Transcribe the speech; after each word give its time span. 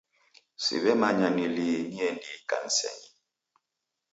Siw'emanya 0.63 1.27
ni 1.35 1.45
lii 1.55 1.79
niendie 1.89 2.31
ikanisenyi. 2.39 3.07